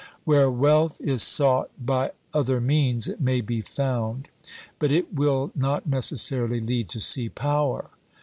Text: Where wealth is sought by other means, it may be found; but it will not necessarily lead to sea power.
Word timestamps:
Where 0.23 0.49
wealth 0.49 0.99
is 0.99 1.21
sought 1.21 1.69
by 1.79 2.13
other 2.33 2.59
means, 2.59 3.07
it 3.07 3.21
may 3.21 3.39
be 3.39 3.61
found; 3.61 4.29
but 4.79 4.91
it 4.91 5.13
will 5.13 5.51
not 5.53 5.85
necessarily 5.85 6.59
lead 6.59 6.89
to 6.89 6.99
sea 6.99 7.29
power. 7.29 7.91